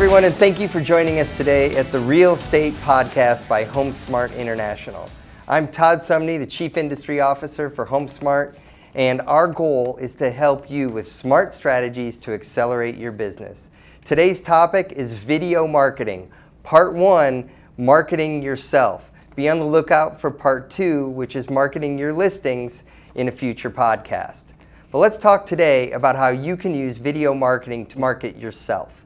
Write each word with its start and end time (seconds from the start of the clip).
everyone, 0.00 0.24
and 0.24 0.34
thank 0.36 0.58
you 0.58 0.66
for 0.66 0.80
joining 0.80 1.20
us 1.20 1.36
today 1.36 1.76
at 1.76 1.92
the 1.92 2.00
Real 2.00 2.32
Estate 2.32 2.72
Podcast 2.76 3.46
by 3.46 3.66
HomeSmart 3.66 4.34
International. 4.34 5.10
I'm 5.46 5.68
Todd 5.68 5.98
Sumney, 5.98 6.38
the 6.38 6.46
Chief 6.46 6.78
Industry 6.78 7.20
Officer 7.20 7.68
for 7.68 7.84
HomeSmart, 7.84 8.56
and 8.94 9.20
our 9.20 9.46
goal 9.46 9.98
is 9.98 10.14
to 10.14 10.30
help 10.30 10.70
you 10.70 10.88
with 10.88 11.06
smart 11.06 11.52
strategies 11.52 12.16
to 12.20 12.32
accelerate 12.32 12.96
your 12.96 13.12
business. 13.12 13.68
Today's 14.02 14.40
topic 14.40 14.90
is 14.96 15.12
video 15.12 15.66
marketing. 15.66 16.30
Part 16.62 16.94
one 16.94 17.50
marketing 17.76 18.42
yourself. 18.42 19.12
Be 19.36 19.50
on 19.50 19.58
the 19.58 19.66
lookout 19.66 20.18
for 20.18 20.30
part 20.30 20.70
two, 20.70 21.10
which 21.10 21.36
is 21.36 21.50
marketing 21.50 21.98
your 21.98 22.14
listings 22.14 22.84
in 23.14 23.28
a 23.28 23.32
future 23.32 23.70
podcast. 23.70 24.54
But 24.90 25.00
let's 25.00 25.18
talk 25.18 25.44
today 25.44 25.92
about 25.92 26.16
how 26.16 26.28
you 26.28 26.56
can 26.56 26.74
use 26.74 26.96
video 26.96 27.34
marketing 27.34 27.84
to 27.88 28.00
market 28.00 28.38
yourself. 28.38 29.04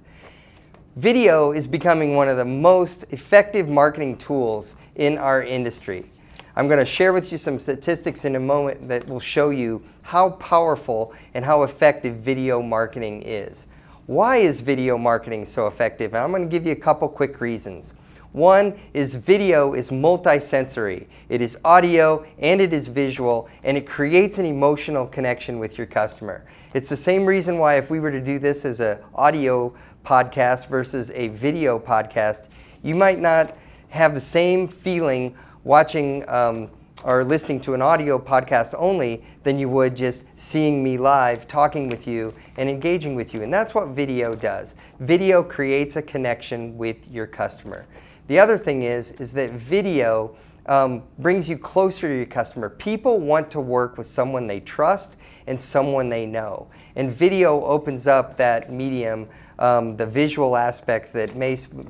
Video 0.97 1.51
is 1.51 1.67
becoming 1.67 2.15
one 2.15 2.29
of 2.29 2.37
the 2.37 2.45
most 2.45 3.03
effective 3.13 3.69
marketing 3.69 4.17
tools 4.17 4.77
in 4.95 5.19
our 5.19 5.43
industry. 5.43 6.07
I'm 6.55 6.69
going 6.69 6.79
to 6.79 6.85
share 6.85 7.13
with 7.13 7.33
you 7.33 7.39
some 7.39 7.59
statistics 7.59 8.25
in 8.25 8.37
a 8.37 8.41
moment 8.41 8.87
that 8.87 9.09
will 9.09 9.19
show 9.19 9.51
you 9.51 9.83
how 10.03 10.31
powerful 10.31 11.13
and 11.35 11.45
how 11.45 11.65
effective 11.65 12.19
video 12.19 12.63
marketing 12.63 13.23
is. 13.23 13.67
Why 14.07 14.37
is 14.37 14.61
video 14.61 14.97
marketing 14.97 15.47
so 15.47 15.67
effective? 15.67 16.15
And 16.15 16.23
I'm 16.23 16.31
going 16.31 16.49
to 16.49 16.49
give 16.49 16.65
you 16.65 16.71
a 16.71 16.77
couple 16.77 17.09
quick 17.09 17.41
reasons. 17.41 17.95
One 18.35 18.77
is 18.93 19.15
video 19.15 19.75
is 19.75 19.91
multisensory. 19.91 21.07
It 21.29 21.41
is 21.41 21.57
audio 21.65 22.27
and 22.41 22.61
it 22.61 22.73
is 22.73 22.89
visual 22.89 23.49
and 23.63 23.77
it 23.77 23.87
creates 23.87 24.39
an 24.39 24.45
emotional 24.45 25.07
connection 25.07 25.61
with 25.61 25.79
your 25.79 25.87
customer. 25.87 26.45
It's 26.75 26.89
the 26.89 26.97
same 26.97 27.27
reason 27.27 27.59
why 27.59 27.77
if 27.77 27.91
we 27.91 28.01
were 28.01 28.11
to 28.11 28.21
do 28.21 28.41
this 28.41 28.65
as 28.65 28.81
an 28.81 28.99
audio 29.15 29.73
podcast 30.05 30.67
versus 30.67 31.13
a 31.13 31.29
video 31.29 31.79
podcast, 31.79 32.49
you 32.83 32.97
might 32.97 33.21
not 33.21 33.57
have 33.91 34.15
the 34.15 34.21
same 34.21 34.67
feeling 34.67 35.37
watching 35.63 36.29
um, 36.29 36.69
or 37.05 37.23
listening 37.23 37.61
to 37.61 37.75
an 37.75 37.83
audio 37.83 38.19
podcast 38.19 38.75
only 38.77 39.23
than 39.45 39.61
you 39.61 39.69
would 39.69 39.95
just 39.95 40.25
seeing 40.35 40.83
me 40.83 40.99
live, 40.99 41.47
talking 41.47 41.89
with 41.89 42.09
you, 42.09 42.35
and 42.57 42.69
engaging 42.69 43.15
with 43.15 43.33
you. 43.33 43.45
And 43.45 43.55
that's 43.55 43.77
what 43.77 43.91
video 43.91 44.35
does. 44.35 44.75
Video 44.99 45.45
creates 45.45 45.95
a 45.95 46.03
connection 46.03 46.77
with 46.77 47.09
your 47.13 47.29
customer. 47.29 47.87
The 48.27 48.39
other 48.39 48.57
thing 48.57 48.83
is, 48.83 49.11
is 49.13 49.33
that 49.33 49.51
video 49.51 50.37
um, 50.67 51.03
brings 51.19 51.49
you 51.49 51.59
closer 51.59 52.09
to 52.09 52.15
your 52.15 52.27
customer. 52.27 52.71
People 52.71 53.19
want 53.19 53.51
to 53.51 53.61
work 53.61 53.99
with 53.99 54.07
someone 54.07 54.47
they 54.47 54.61
trust 54.61 55.17
and 55.47 55.61
someone 55.61 56.09
they 56.09 56.25
know. 56.25 56.69
And 56.97 57.13
video 57.13 57.63
opens 57.65 58.07
up 58.07 58.37
that 58.39 58.73
medium 58.73 59.29
um, 59.59 59.97
the 59.97 60.07
visual 60.07 60.57
aspects 60.57 61.11
that 61.11 61.39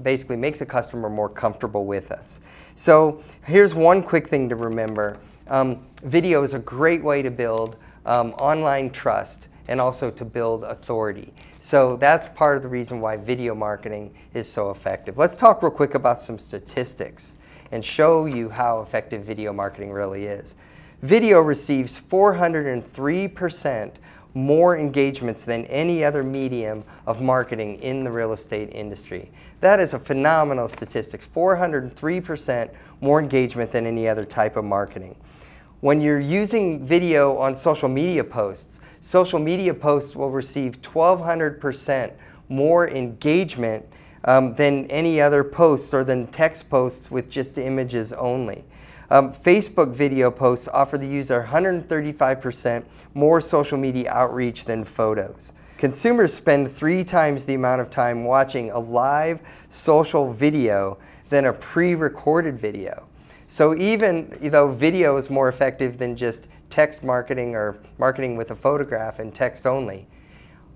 basically 0.02 0.36
makes 0.36 0.60
a 0.60 0.66
customer 0.66 1.08
more 1.08 1.28
comfortable 1.28 1.86
with 1.86 2.10
us. 2.10 2.40
So 2.74 3.22
here's 3.44 3.74
one 3.74 4.02
quick 4.02 4.28
thing 4.28 4.48
to 4.50 4.56
remember. 4.56 5.18
Um, 5.48 5.86
video 6.02 6.42
is 6.42 6.54
a 6.54 6.58
great 6.58 7.02
way 7.02 7.22
to 7.22 7.30
build 7.30 7.76
um, 8.04 8.32
online 8.32 8.90
trust 8.90 9.48
and 9.68 9.80
also 9.80 10.10
to 10.10 10.24
build 10.24 10.64
authority. 10.64 11.32
So 11.64 11.96
that's 11.96 12.28
part 12.34 12.58
of 12.58 12.62
the 12.62 12.68
reason 12.68 13.00
why 13.00 13.16
video 13.16 13.54
marketing 13.54 14.14
is 14.34 14.46
so 14.46 14.70
effective. 14.70 15.16
Let's 15.16 15.34
talk 15.34 15.62
real 15.62 15.72
quick 15.72 15.94
about 15.94 16.18
some 16.18 16.38
statistics 16.38 17.36
and 17.72 17.82
show 17.82 18.26
you 18.26 18.50
how 18.50 18.82
effective 18.82 19.22
video 19.24 19.50
marketing 19.50 19.90
really 19.90 20.26
is. 20.26 20.56
Video 21.00 21.40
receives 21.40 21.98
403% 21.98 23.92
more 24.34 24.76
engagements 24.76 25.46
than 25.46 25.64
any 25.64 26.04
other 26.04 26.22
medium 26.22 26.84
of 27.06 27.22
marketing 27.22 27.80
in 27.80 28.04
the 28.04 28.10
real 28.10 28.34
estate 28.34 28.68
industry. 28.70 29.30
That 29.62 29.80
is 29.80 29.94
a 29.94 29.98
phenomenal 29.98 30.68
statistic 30.68 31.22
403% 31.22 32.74
more 33.00 33.22
engagement 33.22 33.72
than 33.72 33.86
any 33.86 34.06
other 34.06 34.26
type 34.26 34.58
of 34.58 34.66
marketing. 34.66 35.16
When 35.80 36.02
you're 36.02 36.20
using 36.20 36.86
video 36.86 37.38
on 37.38 37.56
social 37.56 37.88
media 37.88 38.24
posts, 38.24 38.80
social 39.04 39.38
media 39.38 39.74
posts 39.74 40.16
will 40.16 40.30
receive 40.30 40.80
1200% 40.80 42.10
more 42.48 42.88
engagement 42.88 43.84
um, 44.24 44.54
than 44.54 44.86
any 44.86 45.20
other 45.20 45.44
posts 45.44 45.92
or 45.92 46.02
than 46.04 46.26
text 46.28 46.70
posts 46.70 47.10
with 47.10 47.28
just 47.28 47.58
images 47.58 48.14
only. 48.14 48.64
Um, 49.10 49.30
Facebook 49.30 49.92
video 49.92 50.30
posts 50.30 50.68
offer 50.68 50.96
the 50.96 51.06
user 51.06 51.46
135% 51.50 52.82
more 53.12 53.42
social 53.42 53.76
media 53.76 54.10
outreach 54.10 54.64
than 54.64 54.84
photos. 54.84 55.52
Consumers 55.76 56.32
spend 56.32 56.70
three 56.70 57.04
times 57.04 57.44
the 57.44 57.52
amount 57.52 57.82
of 57.82 57.90
time 57.90 58.24
watching 58.24 58.70
a 58.70 58.78
live 58.78 59.42
social 59.68 60.32
video 60.32 60.96
than 61.28 61.44
a 61.44 61.52
pre 61.52 61.94
recorded 61.94 62.58
video. 62.58 63.06
So, 63.46 63.74
even 63.74 64.36
though 64.40 64.70
video 64.70 65.16
is 65.16 65.28
more 65.28 65.48
effective 65.48 65.98
than 65.98 66.16
just 66.16 66.46
text 66.70 67.04
marketing 67.04 67.54
or 67.54 67.78
marketing 67.98 68.36
with 68.36 68.50
a 68.50 68.54
photograph 68.54 69.18
and 69.18 69.34
text 69.34 69.66
only, 69.66 70.06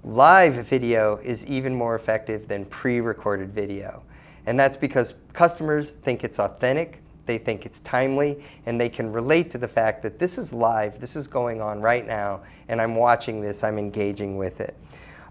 live 0.04 0.54
video 0.66 1.16
is 1.16 1.46
even 1.46 1.74
more 1.74 1.94
effective 1.94 2.48
than 2.48 2.64
pre 2.66 3.00
recorded 3.00 3.52
video. 3.52 4.02
And 4.46 4.58
that's 4.58 4.76
because 4.76 5.14
customers 5.32 5.92
think 5.92 6.24
it's 6.24 6.38
authentic, 6.38 7.02
they 7.26 7.38
think 7.38 7.66
it's 7.66 7.80
timely, 7.80 8.42
and 8.64 8.80
they 8.80 8.88
can 8.88 9.12
relate 9.12 9.50
to 9.50 9.58
the 9.58 9.68
fact 9.68 10.02
that 10.02 10.18
this 10.18 10.38
is 10.38 10.52
live, 10.52 11.00
this 11.00 11.16
is 11.16 11.26
going 11.26 11.60
on 11.60 11.80
right 11.80 12.06
now, 12.06 12.40
and 12.68 12.80
I'm 12.80 12.96
watching 12.96 13.40
this, 13.40 13.64
I'm 13.64 13.78
engaging 13.78 14.36
with 14.36 14.60
it. 14.60 14.74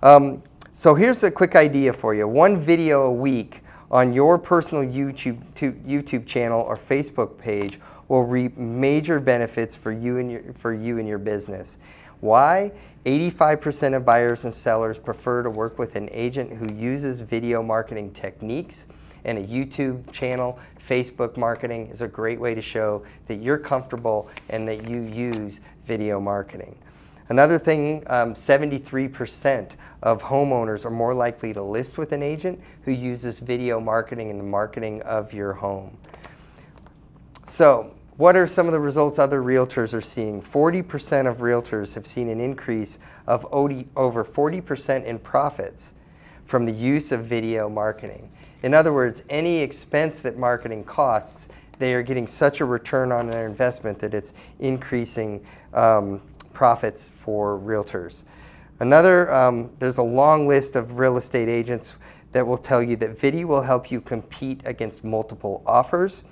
Um, 0.03 0.43
so 0.73 0.93
here's 0.93 1.23
a 1.23 1.31
quick 1.31 1.55
idea 1.55 1.93
for 1.93 2.13
you. 2.13 2.27
One 2.27 2.57
video 2.57 3.07
a 3.07 3.11
week 3.11 3.61
on 3.89 4.13
your 4.13 4.37
personal 4.37 4.83
YouTube, 4.83 5.41
YouTube 5.53 6.25
channel 6.25 6.61
or 6.61 6.75
Facebook 6.75 7.37
page 7.37 7.79
will 8.07 8.23
reap 8.23 8.57
major 8.57 9.19
benefits 9.19 9.75
for 9.75 9.91
you 9.91 10.17
and 10.17 10.31
your, 10.31 10.53
for 10.53 10.73
you 10.73 10.97
and 10.99 11.07
your 11.07 11.17
business. 11.17 11.77
Why? 12.19 12.71
85% 13.05 13.95
of 13.95 14.05
buyers 14.05 14.43
and 14.43 14.53
sellers 14.53 14.97
prefer 14.97 15.43
to 15.43 15.49
work 15.49 15.79
with 15.79 15.95
an 15.95 16.09
agent 16.11 16.51
who 16.51 16.73
uses 16.73 17.21
video 17.21 17.63
marketing 17.63 18.11
techniques 18.11 18.87
and 19.23 19.37
a 19.37 19.43
YouTube 19.43 20.11
channel, 20.11 20.57
Facebook 20.79 21.37
marketing 21.37 21.87
is 21.87 22.01
a 22.01 22.07
great 22.07 22.39
way 22.39 22.55
to 22.55 22.61
show 22.61 23.03
that 23.27 23.35
you're 23.35 23.57
comfortable 23.57 24.29
and 24.49 24.67
that 24.67 24.89
you 24.89 25.01
use 25.01 25.59
video 25.85 26.19
marketing. 26.19 26.75
Another 27.29 27.59
thing, 27.59 28.03
um, 28.07 28.33
73% 28.33 29.75
of 30.01 30.23
homeowners 30.23 30.85
are 30.85 30.91
more 30.91 31.13
likely 31.13 31.53
to 31.53 31.61
list 31.61 31.97
with 31.97 32.13
an 32.13 32.23
agent 32.23 32.59
who 32.83 32.91
uses 32.91 33.39
video 33.39 33.79
marketing 33.79 34.29
in 34.29 34.37
the 34.37 34.43
marketing 34.43 35.01
of 35.01 35.33
your 35.33 35.53
home. 35.53 35.97
So, 37.45 37.93
what 38.15 38.35
are 38.35 38.47
some 38.47 38.65
of 38.65 38.71
the 38.71 38.79
results 38.79 39.19
other 39.19 39.41
realtors 39.41 39.93
are 39.93 40.01
seeing? 40.01 40.41
40% 40.41 41.29
of 41.29 41.37
realtors 41.37 41.93
have 41.93 42.05
seen 42.05 42.29
an 42.29 42.39
increase 42.39 42.97
of 43.27 43.45
over 43.51 44.23
40% 44.23 45.05
in 45.05 45.19
profits 45.19 45.93
from 46.43 46.65
the 46.65 46.71
use 46.71 47.11
of 47.11 47.25
video 47.25 47.69
marketing. 47.69 48.31
In 48.63 48.73
other 48.73 48.91
words, 48.91 49.21
any 49.29 49.59
expense 49.59 50.19
that 50.21 50.37
marketing 50.37 50.83
costs, 50.83 51.47
they 51.77 51.93
are 51.93 52.01
getting 52.01 52.25
such 52.25 52.59
a 52.59 52.65
return 52.65 53.11
on 53.11 53.27
their 53.27 53.45
investment 53.45 53.99
that 53.99 54.15
it's 54.15 54.33
increasing 54.59 55.45
um, 55.73 56.21
profits 56.57 57.07
for 57.07 57.59
realtors. 57.59 58.23
Another, 58.79 59.31
um, 59.31 59.69
there's 59.77 59.99
a 59.99 60.03
long 60.03 60.47
list 60.47 60.75
of 60.75 60.97
real 60.97 61.17
estate 61.17 61.47
agents 61.47 61.95
that 62.31 62.47
will 62.47 62.57
tell 62.57 62.81
you 62.81 62.95
that 62.95 63.15
video 63.15 63.45
will 63.45 63.61
help 63.61 63.91
you 63.91 64.01
compete 64.01 64.61
against 64.65 65.03
multiple 65.03 65.61
offers. 65.67 66.23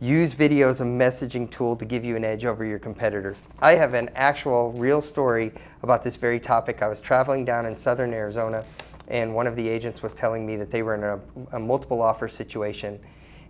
Use 0.00 0.34
video 0.34 0.68
as 0.68 0.80
a 0.80 0.84
messaging 0.84 1.48
tool 1.48 1.76
to 1.76 1.84
give 1.84 2.04
you 2.04 2.16
an 2.16 2.24
edge 2.24 2.44
over 2.44 2.64
your 2.64 2.80
competitors. 2.80 3.40
I 3.60 3.76
have 3.76 3.94
an 3.94 4.10
actual 4.16 4.72
real 4.72 5.00
story 5.00 5.52
about 5.84 6.02
this 6.02 6.16
very 6.16 6.40
topic. 6.40 6.82
I 6.82 6.88
was 6.88 7.00
traveling 7.00 7.44
down 7.44 7.64
in 7.64 7.76
southern 7.76 8.12
Arizona 8.12 8.64
and 9.06 9.32
one 9.32 9.46
of 9.46 9.54
the 9.54 9.68
agents 9.68 10.02
was 10.02 10.12
telling 10.12 10.44
me 10.44 10.56
that 10.56 10.72
they 10.72 10.82
were 10.82 10.96
in 10.96 11.04
a, 11.04 11.56
a, 11.56 11.60
multiple 11.60 12.02
offer 12.02 12.26
situation 12.26 12.98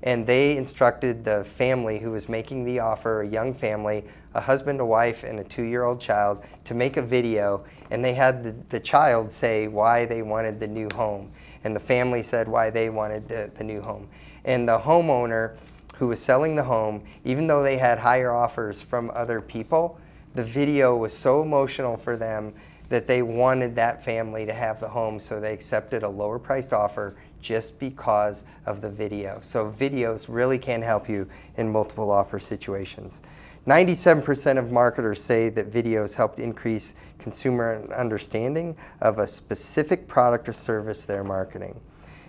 and 0.03 0.27
they 0.27 0.57
instructed 0.57 1.25
the 1.25 1.45
family 1.45 1.99
who 1.99 2.11
was 2.11 2.29
making 2.29 2.65
the 2.65 2.79
offer, 2.79 3.23
a 3.23 3.29
young 3.29 3.53
family, 3.53 4.05
a 4.35 4.41
husband, 4.41 4.81
a 4.81 4.87
wife, 4.87 5.25
and 5.25 5.41
a 5.41 5.45
two-year-old 5.45 6.01
child, 6.01 6.43
to 6.65 6.75
make 6.75 6.97
a 6.97 7.03
video 7.03 7.65
and 7.91 8.05
they 8.05 8.15
had 8.15 8.45
the, 8.45 8.55
the 8.69 8.81
child 8.81 9.33
say 9.33 9.67
why 9.67 10.05
they 10.05 10.23
wanted 10.23 10.61
the 10.61 10.67
new 10.67 10.89
home 10.95 11.31
and 11.65 11.75
the 11.75 11.81
family 11.81 12.23
said 12.23 12.49
why 12.49 12.71
they 12.71 12.91
wanted 12.91 13.29
the, 13.29 13.51
the 13.57 13.65
new 13.65 13.81
home. 13.83 14.09
And 14.45 14.69
the 14.69 14.79
homeowner 14.79 15.57
who 15.97 16.09
was 16.09 16.21
selling 16.21 16.55
the 16.55 16.65
home, 16.65 17.03
even 17.25 17.47
though 17.47 17.63
they 17.63 17.79
had 17.79 17.99
higher 17.99 18.33
offers 18.33 18.81
from 18.81 19.11
other 19.15 19.41
people, 19.41 19.99
the 20.35 20.45
video 20.45 20.97
was 20.97 21.17
so 21.17 21.43
emotional 21.43 21.97
for 21.97 22.17
them 22.17 22.55
that 22.89 23.07
they 23.07 23.23
wanted 23.23 23.75
that 23.75 24.05
family 24.05 24.47
to 24.47 24.53
have 24.53 24.81
the 24.81 24.89
home, 24.89 25.21
so 25.21 25.41
they 25.41 25.53
accepted 25.53 26.03
a 26.03 26.09
lower 26.09 26.39
priced 26.39 26.73
offer 26.73 27.17
just 27.41 27.79
because 27.79 28.45
of 28.67 28.81
the 28.81 28.91
video. 28.91 29.39
So, 29.43 29.71
videos 29.71 30.27
really 30.29 30.59
can 30.59 30.83
help 30.83 31.09
you 31.09 31.29
in 31.57 31.71
multiple 31.71 32.11
offer 32.11 32.39
situations. 32.39 33.23
97% 33.67 34.59
of 34.59 34.73
marketers 34.73 35.23
say 35.23 35.51
that 35.51 35.71
videos 35.71 36.15
helped 36.15 36.39
increase 36.39 36.95
consumer 37.19 37.87
understanding 37.95 38.75
of 39.01 39.19
a 39.19 39.27
specific 39.27 40.09
product 40.09 40.49
or 40.49 40.55
service 40.55 41.05
they're 41.05 41.25
marketing. 41.25 41.79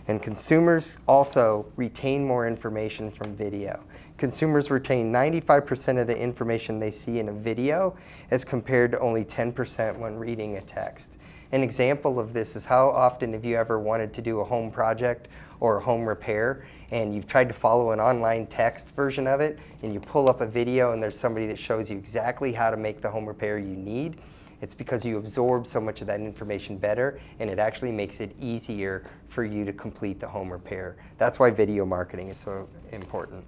And 0.09 0.21
consumers 0.21 0.97
also 1.07 1.67
retain 1.75 2.25
more 2.25 2.47
information 2.47 3.11
from 3.11 3.35
video. 3.35 3.79
Consumers 4.17 4.71
retain 4.71 5.13
95% 5.13 6.01
of 6.01 6.07
the 6.07 6.19
information 6.19 6.79
they 6.79 6.91
see 6.91 7.19
in 7.19 7.29
a 7.29 7.31
video 7.31 7.95
as 8.31 8.43
compared 8.43 8.91
to 8.91 8.99
only 8.99 9.23
10% 9.23 9.97
when 9.97 10.17
reading 10.17 10.57
a 10.57 10.61
text. 10.61 11.15
An 11.51 11.63
example 11.63 12.19
of 12.19 12.31
this 12.33 12.55
is 12.55 12.65
how 12.67 12.89
often 12.89 13.33
have 13.33 13.43
you 13.43 13.57
ever 13.57 13.79
wanted 13.79 14.13
to 14.13 14.21
do 14.21 14.39
a 14.39 14.43
home 14.43 14.69
project 14.69 15.27
or 15.59 15.77
a 15.77 15.81
home 15.81 16.05
repair 16.05 16.63
and 16.91 17.13
you've 17.15 17.25
tried 17.25 17.47
to 17.47 17.55
follow 17.55 17.91
an 17.91 17.99
online 17.99 18.45
text 18.45 18.89
version 18.91 19.25
of 19.25 19.41
it 19.41 19.57
and 19.81 19.91
you 19.91 19.99
pull 19.99 20.29
up 20.29 20.41
a 20.41 20.45
video 20.45 20.93
and 20.93 21.01
there's 21.01 21.17
somebody 21.17 21.47
that 21.47 21.57
shows 21.57 21.89
you 21.89 21.97
exactly 21.97 22.53
how 22.53 22.69
to 22.69 22.77
make 22.77 23.01
the 23.01 23.09
home 23.09 23.25
repair 23.25 23.57
you 23.57 23.75
need. 23.75 24.17
It's 24.61 24.75
because 24.75 25.03
you 25.03 25.17
absorb 25.17 25.65
so 25.65 25.81
much 25.81 26.01
of 26.01 26.07
that 26.07 26.19
information 26.19 26.77
better 26.77 27.19
and 27.39 27.49
it 27.49 27.57
actually 27.57 27.91
makes 27.91 28.19
it 28.19 28.35
easier 28.39 29.09
for 29.27 29.43
you 29.43 29.65
to 29.65 29.73
complete 29.73 30.19
the 30.19 30.27
home 30.27 30.51
repair. 30.51 30.97
That's 31.17 31.39
why 31.39 31.49
video 31.49 31.83
marketing 31.83 32.27
is 32.27 32.37
so 32.37 32.69
important. 32.91 33.43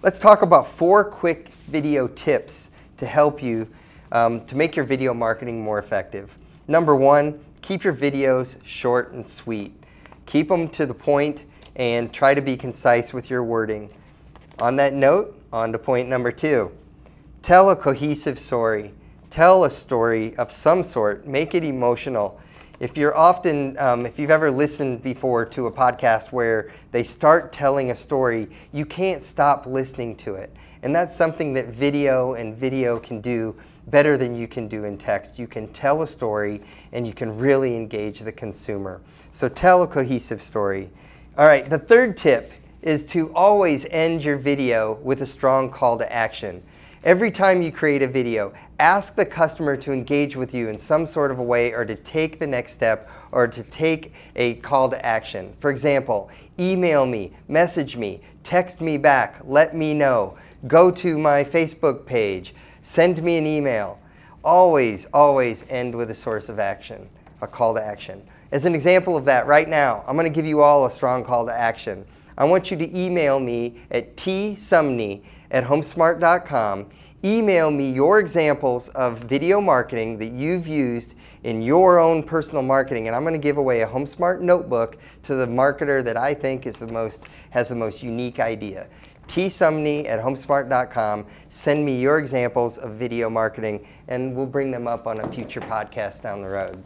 Let's 0.00 0.18
talk 0.18 0.40
about 0.40 0.66
four 0.66 1.04
quick 1.04 1.50
video 1.68 2.08
tips 2.08 2.70
to 2.96 3.04
help 3.04 3.42
you 3.42 3.68
um, 4.10 4.44
to 4.46 4.56
make 4.56 4.74
your 4.74 4.86
video 4.86 5.12
marketing 5.12 5.60
more 5.62 5.78
effective. 5.78 6.38
Number 6.72 6.96
one, 6.96 7.38
keep 7.60 7.84
your 7.84 7.92
videos 7.92 8.56
short 8.64 9.12
and 9.12 9.28
sweet. 9.28 9.74
Keep 10.24 10.48
them 10.48 10.70
to 10.70 10.86
the 10.86 10.94
point 10.94 11.42
and 11.76 12.10
try 12.10 12.32
to 12.32 12.40
be 12.40 12.56
concise 12.56 13.12
with 13.12 13.28
your 13.28 13.44
wording. 13.44 13.90
On 14.58 14.76
that 14.76 14.94
note, 14.94 15.38
on 15.52 15.70
to 15.72 15.78
point 15.78 16.08
number 16.08 16.32
two. 16.32 16.72
Tell 17.42 17.68
a 17.68 17.76
cohesive 17.76 18.38
story. 18.38 18.94
Tell 19.28 19.64
a 19.64 19.70
story 19.70 20.34
of 20.36 20.50
some 20.50 20.82
sort. 20.82 21.26
Make 21.26 21.54
it 21.54 21.62
emotional. 21.62 22.40
If 22.80 22.96
you're 22.96 23.14
often, 23.14 23.76
um, 23.78 24.06
if 24.06 24.18
you've 24.18 24.30
ever 24.30 24.50
listened 24.50 25.02
before 25.02 25.44
to 25.44 25.66
a 25.66 25.70
podcast 25.70 26.32
where 26.32 26.72
they 26.90 27.02
start 27.02 27.52
telling 27.52 27.90
a 27.90 27.94
story, 27.94 28.48
you 28.72 28.86
can't 28.86 29.22
stop 29.22 29.66
listening 29.66 30.16
to 30.16 30.36
it. 30.36 30.50
And 30.82 30.96
that's 30.96 31.14
something 31.14 31.52
that 31.52 31.68
video 31.68 32.32
and 32.32 32.56
video 32.56 32.98
can 32.98 33.20
do 33.20 33.56
better 33.86 34.16
than 34.16 34.36
you 34.36 34.46
can 34.46 34.68
do 34.68 34.84
in 34.84 34.98
text. 34.98 35.38
You 35.38 35.46
can 35.46 35.68
tell 35.72 36.02
a 36.02 36.06
story 36.06 36.62
and 36.92 37.06
you 37.06 37.12
can 37.12 37.36
really 37.36 37.76
engage 37.76 38.20
the 38.20 38.32
consumer. 38.32 39.00
So 39.30 39.48
tell 39.48 39.82
a 39.82 39.86
cohesive 39.86 40.42
story. 40.42 40.90
All 41.36 41.46
right, 41.46 41.68
the 41.68 41.78
third 41.78 42.16
tip 42.16 42.52
is 42.82 43.06
to 43.06 43.32
always 43.34 43.86
end 43.86 44.24
your 44.24 44.36
video 44.36 44.94
with 45.02 45.22
a 45.22 45.26
strong 45.26 45.70
call 45.70 45.98
to 45.98 46.12
action. 46.12 46.62
Every 47.04 47.32
time 47.32 47.62
you 47.62 47.72
create 47.72 48.02
a 48.02 48.06
video, 48.06 48.52
ask 48.78 49.16
the 49.16 49.24
customer 49.24 49.76
to 49.78 49.92
engage 49.92 50.36
with 50.36 50.54
you 50.54 50.68
in 50.68 50.78
some 50.78 51.06
sort 51.06 51.30
of 51.30 51.38
a 51.38 51.42
way 51.42 51.72
or 51.72 51.84
to 51.84 51.96
take 51.96 52.38
the 52.38 52.46
next 52.46 52.74
step 52.74 53.10
or 53.32 53.48
to 53.48 53.62
take 53.64 54.12
a 54.36 54.54
call 54.54 54.88
to 54.90 55.04
action. 55.04 55.52
For 55.58 55.70
example, 55.70 56.30
email 56.60 57.04
me, 57.06 57.32
message 57.48 57.96
me, 57.96 58.20
text 58.44 58.80
me 58.80 58.98
back, 58.98 59.40
let 59.44 59.74
me 59.74 59.94
know, 59.94 60.36
go 60.68 60.92
to 60.92 61.18
my 61.18 61.42
Facebook 61.42 62.06
page, 62.06 62.54
send 62.82 63.22
me 63.22 63.38
an 63.38 63.46
email. 63.46 63.98
Always, 64.44 65.06
always 65.06 65.64
end 65.70 65.94
with 65.94 66.10
a 66.10 66.14
source 66.14 66.48
of 66.48 66.58
action, 66.58 67.08
a 67.40 67.46
call 67.46 67.74
to 67.74 67.82
action. 67.82 68.22
As 68.50 68.66
an 68.66 68.74
example 68.74 69.16
of 69.16 69.24
that, 69.24 69.46
right 69.46 69.68
now, 69.68 70.04
I'm 70.06 70.16
going 70.16 70.30
to 70.30 70.34
give 70.34 70.44
you 70.44 70.60
all 70.60 70.84
a 70.84 70.90
strong 70.90 71.24
call 71.24 71.46
to 71.46 71.52
action. 71.52 72.04
I 72.36 72.44
want 72.44 72.70
you 72.70 72.76
to 72.76 72.98
email 72.98 73.40
me 73.40 73.80
at 73.90 74.16
tsumney 74.16 75.22
at 75.50 75.64
homesmart.com. 75.64 76.90
Email 77.24 77.70
me 77.70 77.92
your 77.92 78.18
examples 78.18 78.88
of 78.88 79.18
video 79.18 79.60
marketing 79.60 80.18
that 80.18 80.32
you've 80.32 80.66
used 80.66 81.14
in 81.44 81.62
your 81.62 82.00
own 82.00 82.22
personal 82.22 82.62
marketing, 82.62 83.06
and 83.06 83.14
I'm 83.14 83.22
going 83.22 83.34
to 83.34 83.38
give 83.38 83.56
away 83.56 83.82
a 83.82 83.86
HomeSmart 83.86 84.40
notebook 84.40 84.96
to 85.22 85.34
the 85.34 85.46
marketer 85.46 86.02
that 86.04 86.16
I 86.16 86.34
think 86.34 86.66
is 86.66 86.78
the 86.78 86.86
most 86.86 87.24
has 87.50 87.68
the 87.68 87.74
most 87.74 88.02
unique 88.02 88.40
idea 88.40 88.88
tsumney 89.28 90.08
at 90.08 90.20
homesmart.com. 90.20 91.26
Send 91.48 91.84
me 91.84 92.00
your 92.00 92.18
examples 92.18 92.78
of 92.78 92.92
video 92.92 93.30
marketing, 93.30 93.86
and 94.08 94.34
we'll 94.34 94.46
bring 94.46 94.70
them 94.70 94.86
up 94.86 95.06
on 95.06 95.20
a 95.20 95.32
future 95.32 95.60
podcast 95.60 96.22
down 96.22 96.42
the 96.42 96.48
road. 96.48 96.82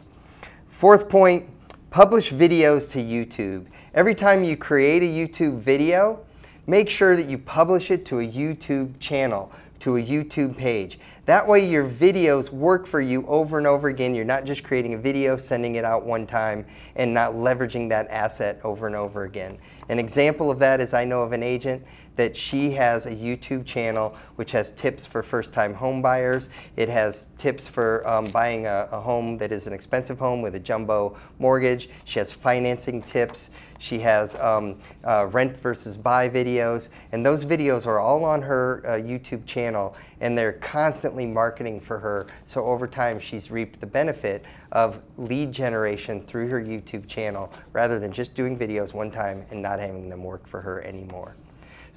Fourth 0.67 1.09
point 1.09 1.49
publish 1.89 2.31
videos 2.31 2.89
to 2.91 2.99
YouTube. 2.99 3.65
Every 3.93 4.13
time 4.13 4.43
you 4.43 4.55
create 4.55 5.01
a 5.01 5.05
YouTube 5.05 5.59
video, 5.59 6.19
make 6.67 6.89
sure 6.89 7.15
that 7.15 7.27
you 7.27 7.37
publish 7.37 7.89
it 7.89 8.05
to 8.07 8.19
a 8.19 8.27
YouTube 8.27 8.99
channel, 8.99 9.51
to 9.79 9.97
a 9.97 10.03
YouTube 10.03 10.57
page. 10.57 10.99
That 11.25 11.47
way, 11.47 11.67
your 11.67 11.89
videos 11.89 12.51
work 12.51 12.87
for 12.87 13.01
you 13.01 13.25
over 13.27 13.57
and 13.57 13.67
over 13.67 13.89
again. 13.89 14.15
You're 14.15 14.23
not 14.23 14.45
just 14.45 14.63
creating 14.63 14.93
a 14.93 14.97
video, 14.97 15.35
sending 15.35 15.75
it 15.75 15.83
out 15.83 16.05
one 16.05 16.25
time, 16.25 16.65
and 16.95 17.13
not 17.13 17.33
leveraging 17.33 17.89
that 17.89 18.09
asset 18.09 18.61
over 18.63 18.87
and 18.87 18.95
over 18.95 19.23
again. 19.23 19.57
An 19.89 19.99
example 19.99 20.49
of 20.49 20.59
that 20.59 20.79
is 20.79 20.93
I 20.93 21.03
know 21.03 21.23
of 21.23 21.33
an 21.33 21.43
agent 21.43 21.83
that 22.17 22.35
she 22.35 22.71
has 22.71 23.05
a 23.05 23.15
YouTube 23.15 23.65
channel 23.65 24.15
which 24.35 24.51
has 24.51 24.71
tips 24.71 25.05
for 25.05 25.23
first-time 25.23 25.73
home 25.73 26.01
buyers. 26.01 26.49
It 26.75 26.89
has 26.89 27.27
tips 27.37 27.67
for 27.67 28.07
um, 28.07 28.29
buying 28.29 28.65
a, 28.65 28.87
a, 28.91 28.99
home 28.99 29.37
that 29.37 29.51
is 29.51 29.65
an 29.65 29.73
expensive 29.73 30.19
home 30.19 30.41
with 30.41 30.55
a 30.55 30.59
jumbo 30.59 31.17
mortgage. 31.39 31.89
She 32.05 32.19
has 32.19 32.31
financing 32.31 33.01
tips. 33.01 33.51
She 33.79 33.99
has 33.99 34.35
um, 34.35 34.79
uh, 35.03 35.27
rent 35.31 35.55
versus 35.57 35.97
buy 35.97 36.29
videos, 36.29 36.89
and 37.11 37.25
those 37.25 37.45
videos 37.45 37.85
are 37.85 37.99
all 37.99 38.25
on 38.25 38.41
her 38.41 38.83
uh, 38.85 38.89
YouTube 38.93 39.45
channel, 39.45 39.95
and 40.19 40.35
they're 40.37 40.53
constantly 40.53 41.25
marketing 41.25 41.79
for 41.79 41.99
her. 41.99 42.25
So 42.45 42.65
over 42.65 42.87
time, 42.87 43.19
she's 43.19 43.51
reaped 43.51 43.79
the 43.79 43.85
benefit 43.85 44.43
of 44.71 45.01
lead 45.17 45.51
generation 45.51 46.21
through 46.21 46.49
her 46.49 46.59
YouTube 46.59 47.07
channel 47.07 47.51
rather 47.71 47.99
than 47.99 48.11
just 48.11 48.33
doing 48.33 48.57
videos 48.57 48.93
one 48.93 49.11
time 49.11 49.45
and 49.51 49.61
not 49.61 49.79
having 49.79 50.09
them 50.09 50.23
work 50.23 50.47
for 50.47 50.61
her 50.61 50.81
anymore. 50.83 51.35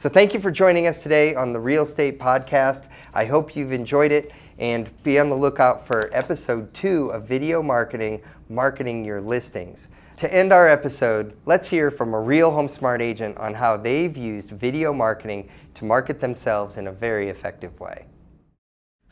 So 0.01 0.09
thank 0.09 0.33
you 0.33 0.41
for 0.41 0.51
joining 0.51 0.87
us 0.87 1.03
today 1.03 1.35
on 1.35 1.53
the 1.53 1.61
Real 1.61 1.83
Estate 1.83 2.19
Podcast. 2.19 2.87
I 3.13 3.27
hope 3.27 3.55
you've 3.55 3.71
enjoyed 3.71 4.13
it 4.13 4.33
and 4.59 4.89
be 5.03 5.19
on 5.19 5.29
the 5.29 5.37
lookout 5.37 5.87
for 5.87 6.09
episode 6.15 6.73
two 6.73 7.11
of 7.11 7.29
Video 7.29 7.63
Marketing, 7.63 8.23
Marketing 8.49 9.05
Your 9.05 9.21
Listings. 9.21 9.89
To 10.17 10.33
end 10.33 10.55
our 10.55 10.67
episode, 10.67 11.37
let's 11.45 11.69
hear 11.69 11.91
from 11.91 12.15
a 12.15 12.19
real 12.19 12.51
HomeSmart 12.51 13.03
agent 13.03 13.37
on 13.37 13.53
how 13.53 13.77
they've 13.77 14.17
used 14.17 14.49
video 14.49 14.95
marketing 14.95 15.51
to 15.75 15.85
market 15.85 16.19
themselves 16.19 16.79
in 16.79 16.87
a 16.87 16.93
very 16.93 17.29
effective 17.29 17.79
way. 17.79 18.07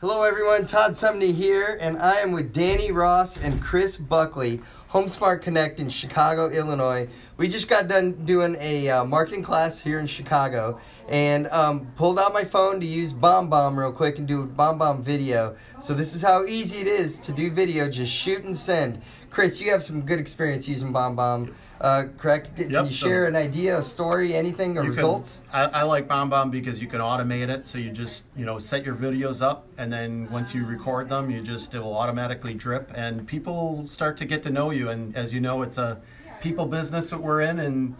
Hello, 0.01 0.23
everyone. 0.23 0.65
Todd 0.65 0.91
Sumney 0.91 1.33
here, 1.33 1.77
and 1.81 1.97
I 1.97 2.15
am 2.21 2.31
with 2.31 2.53
Danny 2.53 2.89
Ross 2.89 3.37
and 3.37 3.61
Chris 3.61 3.97
Buckley, 3.97 4.61
HomeSmart 4.91 5.41
Connect 5.41 5.79
in 5.81 5.89
Chicago, 5.89 6.47
Illinois. 6.47 7.09
We 7.39 7.47
just 7.47 7.69
got 7.69 7.87
done 7.87 8.25
doing 8.25 8.57
a 8.59 8.89
uh, 8.89 9.05
marketing 9.05 9.43
class 9.43 9.79
here 9.79 9.99
in 9.99 10.07
Chicago, 10.07 10.77
and 11.07 11.47
um, 11.47 11.89
pulled 11.95 12.19
out 12.19 12.33
my 12.33 12.43
phone 12.43 12.81
to 12.81 12.85
use 12.85 13.13
BombBomb 13.13 13.77
real 13.77 13.93
quick 13.93 14.17
and 14.17 14.27
do 14.27 14.41
a 14.41 14.45
BombBomb 14.45 14.99
video. 14.99 15.55
So 15.79 15.93
this 15.93 16.13
is 16.13 16.21
how 16.21 16.43
easy 16.43 16.79
it 16.79 16.87
is 16.87 17.17
to 17.21 17.31
do 17.31 17.49
video. 17.49 17.89
Just 17.89 18.11
shoot 18.11 18.43
and 18.43 18.53
send. 18.53 19.01
Chris, 19.29 19.61
you 19.61 19.71
have 19.71 19.81
some 19.81 20.01
good 20.01 20.19
experience 20.19 20.67
using 20.67 20.91
BombBomb 20.91 21.53
uh, 21.79 22.07
correct? 22.17 22.57
Can 22.57 22.71
yep, 22.71 22.87
you 22.87 22.91
share 22.91 23.23
so 23.23 23.27
an 23.29 23.37
idea, 23.37 23.79
a 23.79 23.83
story, 23.83 24.35
anything, 24.35 24.77
or 24.77 24.83
results? 24.83 25.39
Can, 25.49 25.69
I, 25.73 25.79
I, 25.79 25.83
like 25.83 26.09
BombBomb 26.09 26.51
because 26.51 26.81
you 26.81 26.89
can 26.89 26.99
automate 26.99 27.47
it. 27.47 27.65
So 27.65 27.77
you 27.77 27.89
just 27.89 28.25
you 28.35 28.45
know 28.45 28.59
set 28.59 28.83
your 28.83 28.95
videos 28.95 29.41
up, 29.41 29.65
and 29.77 29.93
then 29.93 30.29
once 30.29 30.53
you 30.53 30.65
record 30.65 31.07
them, 31.07 31.31
you 31.31 31.39
just 31.39 31.73
it 31.73 31.79
will 31.79 31.95
automatically 31.95 32.53
drip, 32.53 32.91
and 32.93 33.25
people 33.25 33.87
start 33.87 34.17
to 34.17 34.25
get 34.25 34.43
to 34.43 34.49
know 34.49 34.71
you. 34.71 34.89
And 34.89 35.15
as 35.15 35.33
you 35.33 35.39
know, 35.39 35.61
it's 35.61 35.77
a 35.77 36.01
people 36.41 36.65
business 36.65 37.09
that 37.09 37.19
we're 37.21 37.41
in, 37.41 37.59
and 37.59 37.95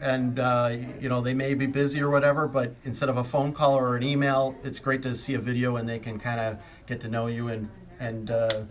and 0.00 0.38
uh, 0.38 0.76
you 1.00 1.08
know 1.08 1.20
they 1.20 1.34
may 1.34 1.54
be 1.54 1.66
busy 1.66 2.00
or 2.00 2.10
whatever, 2.10 2.46
but 2.46 2.74
instead 2.84 3.08
of 3.08 3.16
a 3.16 3.24
phone 3.24 3.52
call 3.52 3.74
or 3.78 3.96
an 3.96 4.02
email, 4.02 4.56
it's 4.64 4.78
great 4.78 5.02
to 5.02 5.14
see 5.14 5.34
a 5.34 5.38
video, 5.38 5.76
and 5.76 5.88
they 5.88 5.98
can 5.98 6.18
kind 6.18 6.40
of 6.40 6.58
get 6.86 7.00
to 7.00 7.08
know 7.08 7.26
you 7.26 7.48
and 7.48 7.70
and. 7.98 8.30
Uh, 8.30 8.64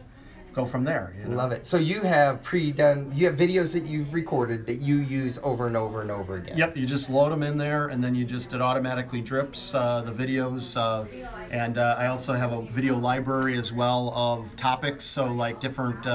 go 0.54 0.66
from 0.66 0.84
there. 0.84 1.16
You 1.20 1.30
know? 1.30 1.36
Love 1.36 1.52
it. 1.52 1.66
So 1.66 1.78
you 1.78 2.02
have 2.02 2.44
pre-done, 2.44 3.12
you 3.14 3.26
have 3.26 3.36
videos 3.36 3.74
that 3.74 3.86
you've 3.86 4.14
recorded 4.14 4.66
that 4.68 4.80
you 4.80 4.98
use 4.98 5.40
over 5.44 5.68
and 5.68 5.76
over 5.76 6.02
and 6.02 6.12
over 6.12 6.36
again. 6.36 6.58
Yep, 6.58 6.78
you 6.78 6.86
just 6.86 7.10
load 7.10 7.32
them 7.32 7.44
in 7.44 7.58
there, 7.58 7.88
and 7.88 8.04
then 8.04 8.16
you 8.16 8.24
just 8.24 8.54
it 8.54 8.62
automatically 8.62 9.22
drips 9.22 9.74
uh, 9.74 10.02
the 10.02 10.12
videos. 10.12 10.78
Uh, 10.78 11.06
and 11.52 11.78
uh, 11.78 11.96
I 11.98 12.08
also 12.08 12.34
have 12.34 12.54
a 12.54 12.62
video 12.62 12.98
library 12.98 13.58
as 13.58 13.74
well 13.74 14.14
of 14.16 14.56
topics, 14.56 15.06
so 15.06 15.32
like 15.32 15.60
different 15.60 16.06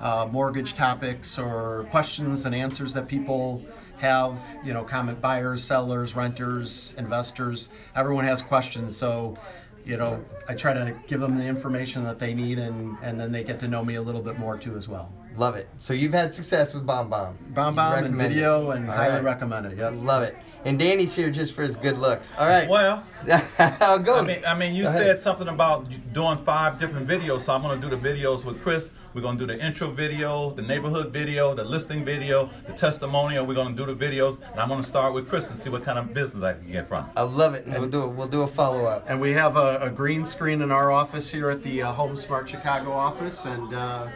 uh, 0.00 0.28
mortgage 0.30 0.74
topics 0.74 1.38
or 1.38 1.86
questions 1.90 2.44
and 2.44 2.54
answers 2.54 2.92
that 2.94 3.08
people 3.08 3.64
have. 3.98 4.38
You 4.64 4.72
know, 4.72 4.84
comment 4.84 5.20
buyers, 5.20 5.62
sellers, 5.64 6.14
renters, 6.14 6.94
investors. 6.98 7.68
Everyone 7.94 8.24
has 8.24 8.42
questions, 8.42 8.96
so 8.96 9.36
you 9.84 9.96
know, 9.96 10.24
I 10.48 10.54
try 10.54 10.74
to 10.74 10.94
give 11.06 11.20
them 11.20 11.38
the 11.38 11.46
information 11.46 12.02
that 12.04 12.18
they 12.18 12.34
need, 12.34 12.58
and 12.58 12.96
and 13.02 13.18
then 13.18 13.32
they 13.32 13.44
get 13.44 13.60
to 13.60 13.68
know 13.68 13.84
me 13.84 13.94
a 13.94 14.02
little 14.02 14.22
bit 14.22 14.38
more 14.38 14.58
too 14.58 14.76
as 14.76 14.88
well. 14.88 15.12
Love 15.36 15.56
it. 15.56 15.68
So 15.78 15.92
you've 15.92 16.14
had 16.14 16.32
success 16.32 16.72
with 16.72 16.86
Bomb 16.86 17.10
Bomb. 17.10 17.36
Bomb 17.50 17.74
You 17.74 17.76
Bomb 17.76 17.92
and 17.94 18.02
recommend 18.04 18.32
it. 18.32 18.34
video 18.34 18.70
and 18.70 18.88
All 18.88 18.96
highly 18.96 19.14
right. 19.16 19.24
recommend 19.24 19.66
it. 19.66 19.76
Yep. 19.76 19.92
Love 19.98 20.22
it. 20.22 20.36
And 20.64 20.78
Danny's 20.78 21.14
here 21.14 21.30
just 21.30 21.52
for 21.54 21.62
his 21.62 21.76
good 21.76 21.98
looks. 21.98 22.32
All 22.38 22.46
right. 22.46 22.68
Well, 22.68 23.04
I'll 23.58 23.98
go. 23.98 24.16
I 24.18 24.22
mean, 24.22 24.42
I 24.46 24.54
mean, 24.56 24.74
you 24.74 24.84
Go 24.84 24.90
said 24.92 25.02
ahead. 25.02 25.18
something 25.18 25.46
about 25.48 25.86
doing 26.12 26.38
five 26.38 26.80
different 26.80 27.06
videos, 27.06 27.42
so 27.42 27.52
I'm 27.52 27.62
going 27.62 27.80
to 27.80 27.88
do 27.90 27.94
the 27.94 28.08
videos 28.08 28.44
with 28.44 28.60
Chris. 28.62 28.90
We're 29.14 29.20
going 29.20 29.38
to 29.38 29.46
do 29.46 29.52
the 29.54 29.64
intro 29.64 29.90
video, 29.90 30.50
the 30.50 30.62
neighborhood 30.62 31.12
video, 31.12 31.54
the 31.54 31.64
listing 31.64 32.04
video, 32.04 32.50
the 32.66 32.72
testimonial. 32.72 33.44
We're 33.46 33.54
going 33.54 33.76
to 33.76 33.86
do 33.86 33.94
the 33.94 34.04
videos, 34.06 34.40
and 34.50 34.58
I'm 34.60 34.68
going 34.68 34.80
to 34.80 34.86
start 34.86 35.12
with 35.14 35.28
Chris 35.28 35.48
and 35.48 35.56
see 35.56 35.70
what 35.70 35.84
kind 35.84 35.98
of 35.98 36.12
business 36.12 36.42
I 36.42 36.54
can 36.54 36.72
get 36.72 36.88
from 36.88 37.04
it. 37.04 37.10
I 37.16 37.22
love 37.22 37.54
it. 37.54 37.66
And 37.66 37.78
We'll 37.78 37.90
do 37.90 38.08
we'll 38.08 38.26
do 38.28 38.42
a 38.42 38.46
follow 38.48 38.86
up. 38.86 39.04
And 39.08 39.20
we 39.20 39.32
have 39.32 39.56
a, 39.56 39.78
a 39.82 39.90
green 39.90 40.24
screen 40.24 40.62
in 40.62 40.72
our 40.72 40.90
office 40.90 41.30
here 41.30 41.50
at 41.50 41.62
the 41.62 41.82
uh, 41.82 41.94
HomeSmart 41.94 42.48
Chicago 42.48 42.90
office, 42.92 43.44
and 43.44 43.72
uh, 43.74 44.08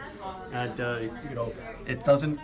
and 0.51 0.79
uh, 0.79 0.99
you 1.29 1.35
know 1.35 1.53
it 1.87 2.03
doesn't 2.05 2.39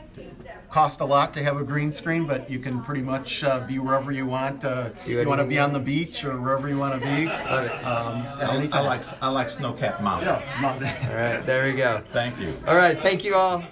cost 0.70 1.00
a 1.00 1.06
lot 1.06 1.34
to 1.34 1.44
have 1.44 1.58
a 1.58 1.64
green 1.64 1.92
screen, 1.92 2.26
but 2.26 2.50
you 2.50 2.60
can 2.60 2.84
pretty 2.84 3.02
much 3.02 3.44
uh, 3.44 3.62
be 3.62 3.80
wherever 3.80 4.12
you 4.12 4.26
want. 4.26 4.66
Uh, 4.66 4.90
Do 5.06 5.12
you 5.12 5.28
want 5.28 5.42
to 5.42 5.48
be 5.48 5.60
on 5.60 5.74
the 5.74 5.80
beach 5.80 6.26
or 6.26 6.40
wherever 6.40 6.68
you 6.68 6.78
want 6.78 7.02
to 7.02 7.08
be. 7.08 7.26
Love 7.26 7.66
it. 7.66 7.86
Um, 7.86 8.26
any 8.42 8.72
I 8.72 8.82
like 8.82 9.04
I 9.22 9.30
like 9.30 9.50
snow 9.50 9.74
capped 9.74 10.02
mountains. 10.02 10.50
Yeah, 10.62 10.74
it's 10.76 11.10
All 11.10 11.16
right, 11.16 11.46
there 11.46 11.66
we 11.66 11.74
go. 11.74 12.04
Thank 12.12 12.40
you. 12.40 12.58
All 12.68 12.76
right, 12.76 13.00
thank 13.00 13.24
you 13.24 13.36
all. 13.36 13.64